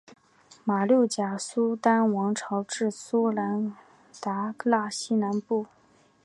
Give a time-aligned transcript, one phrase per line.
[0.63, 3.75] 马六甲苏丹王朝至苏门
[4.19, 5.67] 答腊西南部。